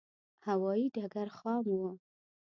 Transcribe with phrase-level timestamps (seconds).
[0.47, 1.83] هوایې ډګر خام و.